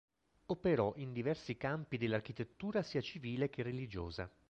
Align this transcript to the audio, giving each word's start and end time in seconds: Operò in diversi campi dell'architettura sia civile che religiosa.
Operò 0.47 0.95
in 0.95 1.13
diversi 1.13 1.57
campi 1.57 1.99
dell'architettura 1.99 2.81
sia 2.81 3.01
civile 3.01 3.51
che 3.51 3.61
religiosa. 3.61 4.27